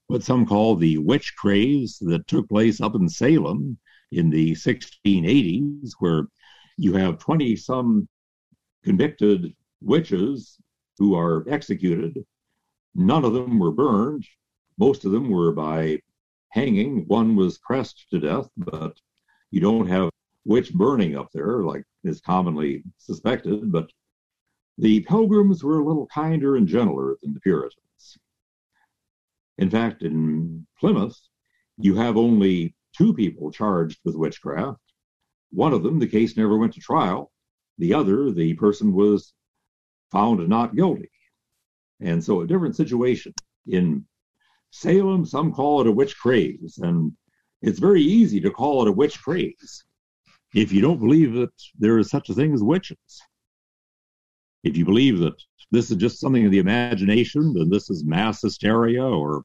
[0.09, 3.79] what some call the witch craze that took place up in Salem
[4.11, 6.27] in the 1680s, where
[6.77, 8.07] you have 20 some
[8.85, 10.59] convicted witches
[10.99, 12.19] who are executed.
[12.95, 14.27] None of them were burned.
[14.79, 16.01] Most of them were by
[16.51, 17.05] hanging.
[17.07, 18.95] One was pressed to death, but
[19.51, 20.11] you don't have
[20.45, 23.71] witch burning up there like is commonly suspected.
[23.71, 23.91] But
[24.79, 28.19] the pilgrims were a little kinder and gentler than the Puritans.
[29.59, 31.19] In fact, in Plymouth,
[31.79, 34.81] you have only two people charged with witchcraft.
[35.51, 37.31] One of them, the case never went to trial.
[37.79, 39.35] The other, the person was
[40.11, 41.11] found not guilty.
[42.01, 43.33] And so a different situation.
[43.67, 44.05] In
[44.71, 47.13] Salem, some call it a witch craze, and
[47.61, 49.85] it's very easy to call it a witch craze
[50.55, 52.99] if you don't believe that there is such a thing as witches.
[54.65, 55.35] If you believe that
[55.71, 59.45] this is just something of the imagination, then this is mass hysteria or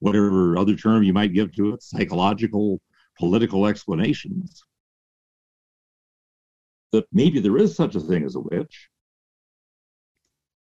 [0.00, 2.80] whatever other term you might give to it, psychological,
[3.18, 4.62] political explanations.
[6.92, 8.88] That maybe there is such a thing as a witch,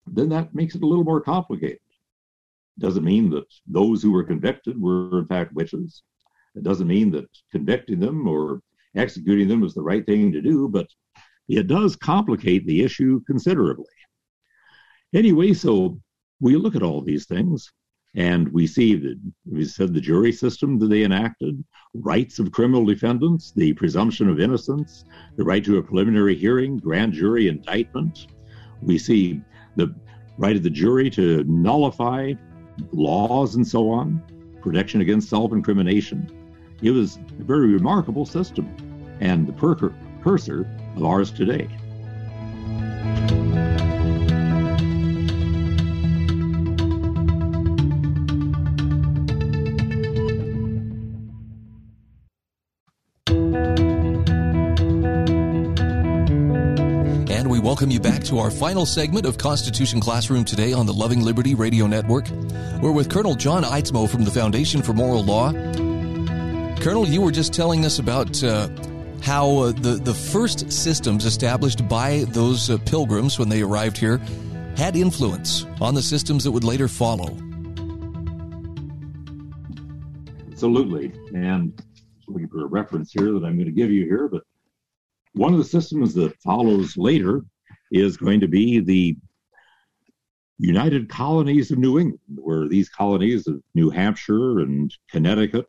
[0.05, 1.79] then that makes it a little more complicated.
[2.77, 6.03] It Doesn't mean that those who were convicted were in fact witches.
[6.55, 8.61] It doesn't mean that convicting them or
[8.95, 10.87] executing them was the right thing to do, but
[11.47, 13.85] it does complicate the issue considerably.
[15.13, 15.99] Anyway, so
[16.39, 17.71] we look at all these things
[18.15, 22.85] and we see that we said the jury system that they enacted, rights of criminal
[22.85, 25.05] defendants, the presumption of innocence,
[25.37, 28.27] the right to a preliminary hearing, grand jury indictment.
[28.81, 29.41] We see
[29.75, 29.93] the
[30.37, 32.33] right of the jury to nullify
[32.91, 34.23] laws and so on,
[34.61, 36.38] protection against self incrimination.
[36.81, 38.73] It was a very remarkable system
[39.19, 40.65] and the precursor
[40.95, 41.67] of ours today.
[57.29, 60.93] And we welcome you back to our final segment of Constitution Classroom today on the
[60.93, 62.29] Loving Liberty Radio Network.
[62.81, 65.51] We're with Colonel John Eidsmoe from the Foundation for Moral Law.
[66.79, 68.69] Colonel, you were just telling us about uh,
[69.21, 74.21] how uh, the, the first systems established by those uh, pilgrims when they arrived here
[74.77, 77.37] had influence on the systems that would later follow.
[80.49, 81.11] Absolutely.
[81.35, 81.77] And
[82.29, 84.43] looking for a reference here that I'm going to give you here, but
[85.33, 87.43] one of the systems that follows later
[87.91, 89.17] is going to be the
[90.59, 95.67] United Colonies of New England, where these colonies of New Hampshire and Connecticut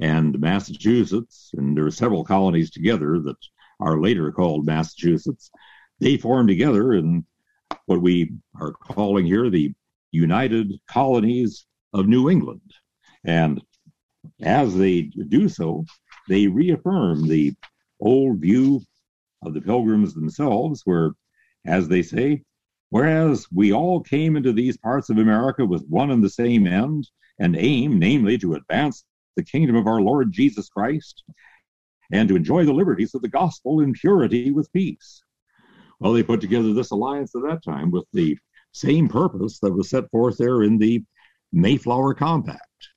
[0.00, 3.36] and Massachusetts, and there are several colonies together that
[3.80, 5.50] are later called Massachusetts,
[6.00, 7.24] they form together in
[7.86, 9.72] what we are calling here the
[10.12, 12.72] United Colonies of New England.
[13.24, 13.60] And
[14.42, 15.84] as they do so,
[16.28, 17.54] they reaffirm the
[18.00, 18.82] old view
[19.42, 21.12] of the pilgrims themselves, where
[21.66, 22.42] as they say,
[22.90, 27.08] whereas we all came into these parts of America with one and the same end
[27.38, 29.04] and aim, namely to advance
[29.36, 31.24] the kingdom of our Lord Jesus Christ
[32.12, 35.22] and to enjoy the liberties of the gospel in purity with peace.
[36.00, 38.38] Well, they put together this alliance at that time with the
[38.72, 41.02] same purpose that was set forth there in the
[41.52, 42.88] Mayflower Compact.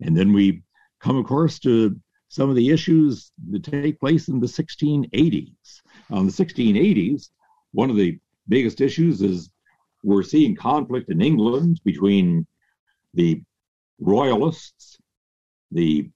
[0.00, 0.62] And then we
[1.00, 1.98] come, of course, to
[2.28, 5.80] some of the issues that take place in the 1680s.
[6.10, 7.30] Now, in the 1680s,
[7.72, 9.50] one of the biggest issues is
[10.02, 12.46] we're seeing conflict in England between
[13.14, 13.42] the
[13.98, 14.98] royalists,
[15.70, 16.10] the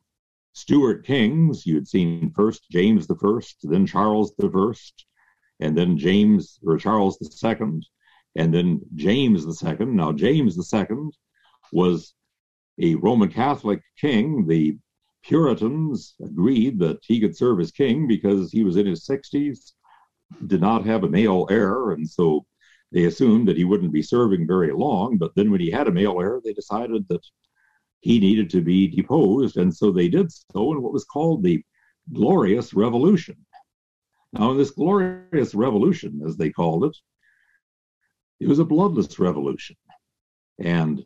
[0.52, 1.66] Stuart kings.
[1.66, 5.06] You had seen first James the First, then Charles the First,
[5.60, 7.86] and then James or Charles the Second,
[8.36, 9.94] and then James the Second.
[9.94, 11.12] Now James the Second
[11.72, 12.14] was
[12.80, 14.46] a Roman Catholic king.
[14.46, 14.78] The
[15.22, 19.72] Puritans agreed that he could serve as king because he was in his 60s
[20.46, 22.46] did not have a male heir, and so
[22.92, 25.18] they assumed that he wouldn't be serving very long.
[25.18, 27.24] But then when he had a male heir, they decided that
[28.00, 31.62] he needed to be deposed, and so they did so in what was called the
[32.12, 33.36] Glorious Revolution.
[34.32, 36.96] Now, in this Glorious Revolution, as they called it,
[38.40, 39.76] it was a bloodless revolution.
[40.58, 41.04] And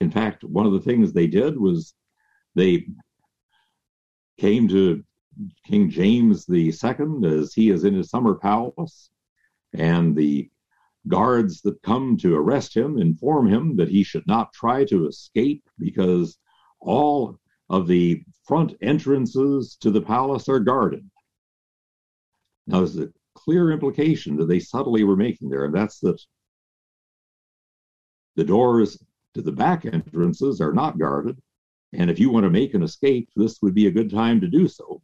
[0.00, 1.94] in fact, one of the things they did was
[2.54, 2.86] they
[4.38, 5.02] came to
[5.66, 9.10] King James II as he is in his summer palace,
[9.72, 10.50] and the
[11.08, 15.62] guards that come to arrest him inform him that he should not try to escape
[15.78, 16.38] because
[16.80, 17.38] all
[17.70, 21.08] of the front entrances to the palace are guarded.
[22.66, 26.20] Now, there's a clear implication that they subtly were making there, and that's that
[28.34, 28.98] the doors
[29.34, 31.40] to the back entrances are not guarded.
[31.92, 34.48] And if you want to make an escape, this would be a good time to
[34.48, 35.02] do so.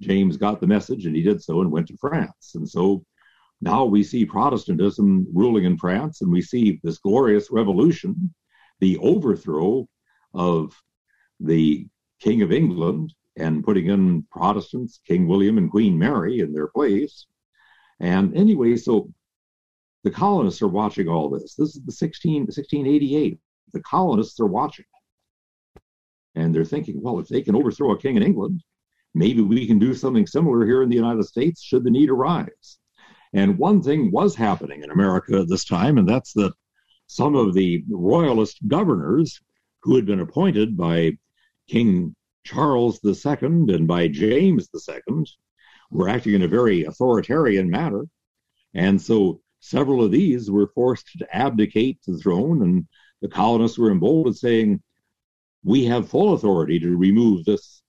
[0.00, 2.52] James got the message and he did so and went to France.
[2.54, 3.04] And so
[3.60, 8.34] now we see Protestantism ruling in France, and we see this glorious revolution,
[8.80, 9.86] the overthrow
[10.34, 10.74] of
[11.40, 11.86] the
[12.20, 17.26] King of England and putting in Protestants, King William and Queen Mary, in their place.
[18.00, 19.12] And anyway, so
[20.04, 21.54] the colonists are watching all this.
[21.54, 23.38] This is the 16, 1688.
[23.72, 24.86] The colonists are watching.
[26.34, 28.62] And they're thinking, well, if they can overthrow a king in England,
[29.14, 32.78] maybe we can do something similar here in the United States should the need arise.
[33.32, 36.52] And one thing was happening in America at this time, and that's that
[37.06, 39.40] some of the royalist governors
[39.82, 41.16] who had been appointed by
[41.68, 45.24] King Charles II and by James II
[45.90, 48.04] were acting in a very authoritarian manner.
[48.74, 52.88] And so several of these were forced to abdicate the throne, and
[53.20, 54.82] the colonists were emboldened, saying,
[55.62, 57.82] We have full authority to remove this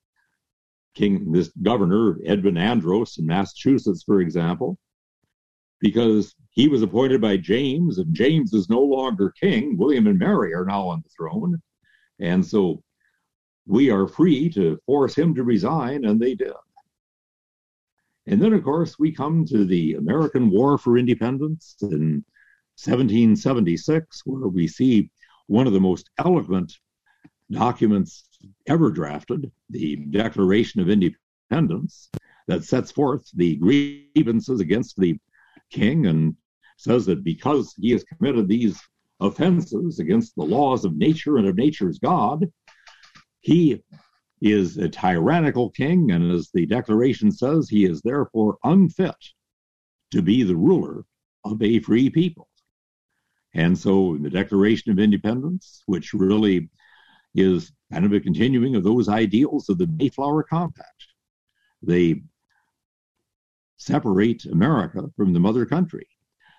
[0.94, 4.78] king, this governor, Edwin Andros in Massachusetts, for example
[5.82, 9.78] because he was appointed by James, and James is no longer king.
[9.78, 11.62] William and Mary are now on the throne.
[12.20, 12.84] And so
[13.66, 16.54] we are free to force him to resign, and they did.
[18.28, 22.24] And then, of course, we come to the American War for Independence in
[22.78, 25.10] 1776, where we see
[25.48, 26.74] one of the most eloquent
[27.50, 28.24] documents
[28.68, 32.10] ever drafted, the Declaration of Independence,
[32.48, 35.18] that sets forth the grievances against the
[35.72, 36.36] king and
[36.78, 38.80] says that because he has committed these
[39.20, 42.46] offenses against the laws of nature and of nature's God,
[43.42, 43.84] he
[44.42, 49.16] is a tyrannical king, and as the declaration says, he is therefore unfit
[50.12, 51.06] to be the ruler
[51.44, 52.48] of a free people.
[53.54, 56.70] And so, the Declaration of Independence, which really
[57.36, 61.06] is kind of a continuing of those ideals of the Mayflower Compact,
[61.82, 62.22] they
[63.82, 66.06] separate America from the mother country.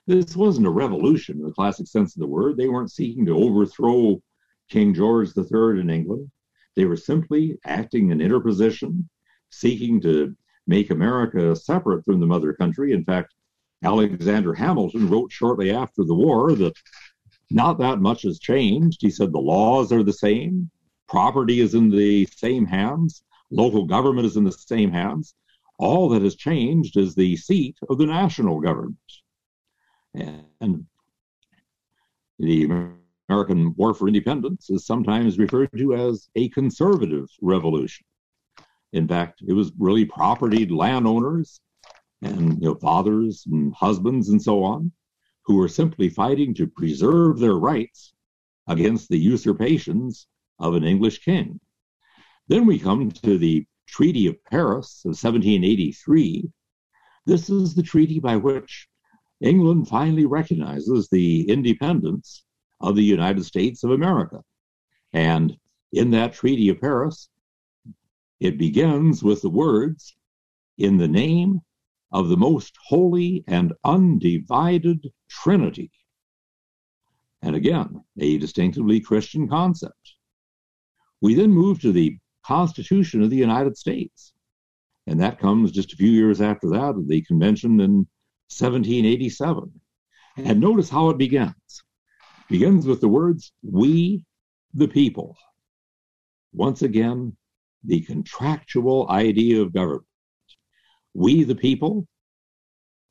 [0.08, 2.56] This wasn't a revolution in the classic sense of the word.
[2.56, 4.20] They weren't seeking to overthrow
[4.68, 6.28] King George III in England.
[6.74, 9.08] They were simply acting in interposition,
[9.50, 12.92] seeking to make America separate from the mother country.
[12.92, 13.32] In fact,
[13.84, 16.74] Alexander Hamilton wrote shortly after the war that
[17.50, 19.00] not that much has changed.
[19.00, 20.70] He said the laws are the same,
[21.08, 25.34] property is in the same hands, local government is in the same hands.
[25.82, 28.96] All that has changed is the seat of the national government.
[30.14, 30.86] And
[32.38, 32.94] the
[33.28, 38.06] American War for Independence is sometimes referred to as a conservative revolution.
[38.92, 41.60] In fact, it was really propertied landowners
[42.22, 44.92] and you know, fathers and husbands and so on
[45.46, 48.14] who were simply fighting to preserve their rights
[48.68, 50.28] against the usurpations
[50.60, 51.58] of an English king.
[52.46, 56.50] Then we come to the Treaty of Paris of 1783,
[57.26, 58.88] this is the treaty by which
[59.42, 62.42] England finally recognizes the independence
[62.80, 64.42] of the United States of America.
[65.12, 65.54] And
[65.92, 67.28] in that Treaty of Paris,
[68.40, 70.16] it begins with the words,
[70.78, 71.60] in the name
[72.12, 75.90] of the most holy and undivided Trinity.
[77.42, 80.14] And again, a distinctively Christian concept.
[81.20, 84.32] We then move to the Constitution of the United States.
[85.06, 88.06] And that comes just a few years after that, the convention in
[88.48, 89.72] 1787.
[90.36, 91.54] And notice how it begins.
[91.68, 94.24] It begins with the words, we
[94.74, 95.36] the people.
[96.52, 97.36] Once again,
[97.84, 100.04] the contractual idea of government.
[101.14, 102.06] We the people,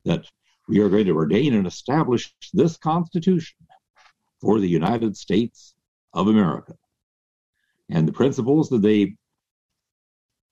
[0.05, 0.25] that
[0.67, 3.57] we are going to ordain and establish this Constitution
[4.39, 5.75] for the United States
[6.13, 6.73] of America.
[7.89, 9.15] And the principles that they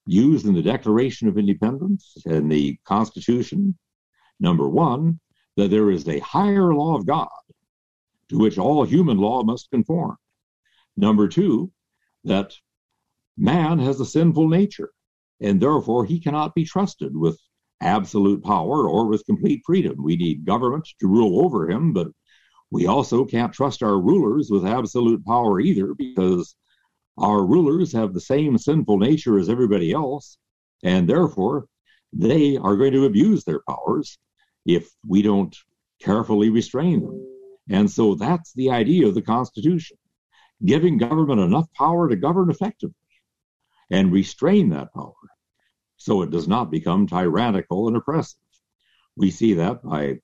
[0.09, 3.77] used in the Declaration of Independence and the Constitution.
[4.39, 5.19] Number one,
[5.55, 7.27] that there is a higher law of God
[8.29, 10.17] to which all human law must conform.
[10.97, 11.71] Number two,
[12.23, 12.55] that
[13.37, 14.91] man has a sinful nature
[15.41, 17.39] and therefore he cannot be trusted with
[17.81, 19.95] absolute power or with complete freedom.
[20.03, 22.07] We need government to rule over him, but
[22.71, 26.55] we also can't trust our rulers with absolute power either because
[27.19, 30.37] our rulers have the same sinful nature as everybody else,
[30.83, 31.67] and therefore
[32.13, 34.17] they are going to abuse their powers
[34.65, 35.55] if we don't
[36.01, 37.25] carefully restrain them.
[37.69, 39.97] And so that's the idea of the Constitution
[40.65, 42.95] giving government enough power to govern effectively
[43.89, 45.13] and restrain that power
[45.99, 48.39] so it does not become tyrannical and oppressive.
[49.15, 50.19] We see that by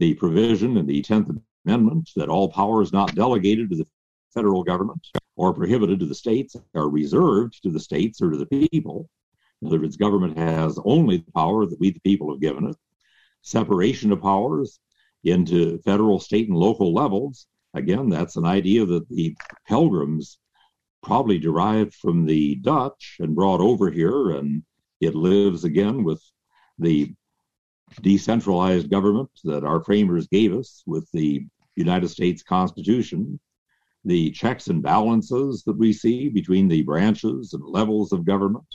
[0.00, 3.86] the provision in the 10th Amendment that all power is not delegated to the
[4.34, 5.06] federal government
[5.36, 9.08] or prohibited to the states are reserved to the states or to the people.
[9.62, 12.76] In other words, government has only the power that we, the people, have given it.
[13.42, 14.80] separation of powers
[15.24, 17.46] into federal, state, and local levels.
[17.74, 20.38] Again, that's an idea that the pilgrims
[21.02, 24.62] probably derived from the Dutch and brought over here, and
[25.00, 26.22] it lives again with
[26.78, 27.14] the
[28.00, 33.38] decentralized government that our framers gave us with the United States Constitution,
[34.04, 38.66] the checks and balances that we see between the branches and levels of government,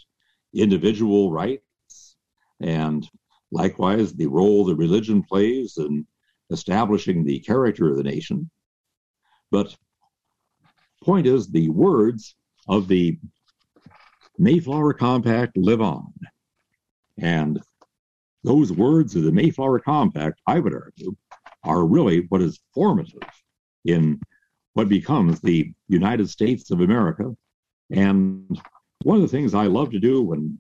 [0.53, 2.15] individual rights,
[2.61, 3.07] and
[3.51, 6.05] likewise the role that religion plays in
[6.51, 8.49] establishing the character of the nation.
[9.51, 9.75] But
[11.03, 12.36] point is, the words
[12.67, 13.17] of the
[14.38, 16.13] Mayflower Compact live on.
[17.17, 17.59] And
[18.43, 21.15] those words of the Mayflower Compact, I would argue,
[21.63, 23.19] are really what is formative
[23.86, 24.19] in
[24.74, 27.36] what becomes the United States of America.
[27.91, 28.59] And
[29.03, 30.57] one of the things I love to do when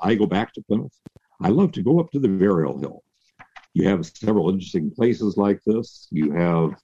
[0.00, 0.96] I go back to Plymouth,
[1.40, 3.02] I love to go up to the burial hill.
[3.74, 6.08] You have several interesting places like this.
[6.10, 6.74] You have,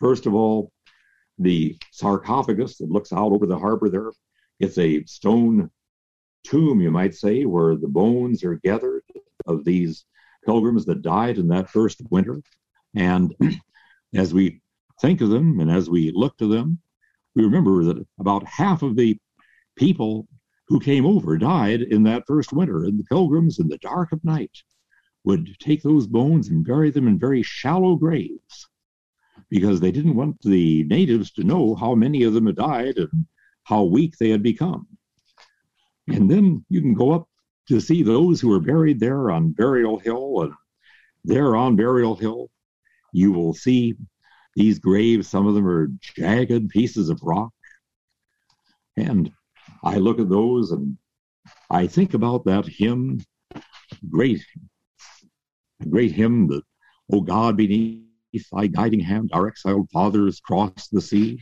[0.00, 0.72] first of all,
[1.38, 4.10] the sarcophagus that looks out over the harbor there.
[4.58, 5.70] It's a stone
[6.44, 9.02] tomb, you might say, where the bones are gathered
[9.46, 10.04] of these
[10.44, 12.40] pilgrims that died in that first winter.
[12.94, 13.34] And
[14.14, 14.60] as we
[15.00, 16.78] think of them and as we look to them,
[17.34, 19.18] we remember that about half of the
[19.76, 20.26] people
[20.66, 24.22] who came over died in that first winter, and the pilgrims in the dark of
[24.24, 24.50] night
[25.24, 28.68] would take those bones and bury them in very shallow graves
[29.50, 33.26] because they didn't want the natives to know how many of them had died and
[33.64, 34.86] how weak they had become.
[36.08, 37.28] And then you can go up
[37.68, 40.52] to see those who are buried there on Burial Hill, and
[41.24, 42.50] there on Burial Hill,
[43.12, 43.94] you will see
[44.58, 45.28] these graves.
[45.28, 47.52] Some of them are jagged pieces of rock.
[48.96, 49.30] And
[49.84, 50.98] I look at those and
[51.70, 53.20] I think about that hymn,
[54.10, 54.44] great,
[55.88, 56.62] great hymn that,
[57.12, 58.02] O God, beneath
[58.52, 61.40] thy guiding hand, our exiled fathers crossed the sea.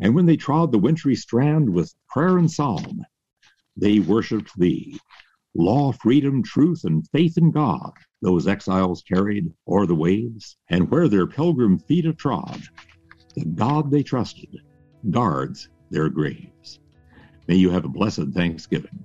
[0.00, 3.04] And when they trod the wintry strand with prayer and psalm,
[3.76, 5.00] they worshiped thee
[5.54, 7.92] law, freedom, truth, and faith in God
[8.22, 12.62] those exiles carried o'er the waves, and where their pilgrim feet have trod,
[13.34, 14.58] the God they trusted
[15.10, 16.80] guards their graves.
[17.48, 19.04] May you have a blessed Thanksgiving.